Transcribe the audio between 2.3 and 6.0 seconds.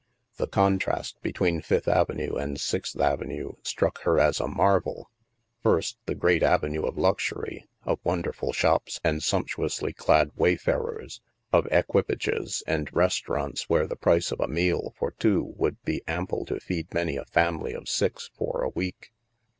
and Sixth Avenue struck her as a marvel. First,